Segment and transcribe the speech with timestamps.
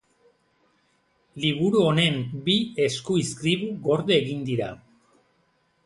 [1.43, 2.17] Liburu honen
[2.49, 2.57] bi
[2.87, 4.77] eskuizkribu gorde egin dira.